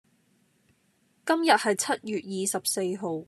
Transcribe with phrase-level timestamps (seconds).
[1.23, 3.19] 今日係七月二十四號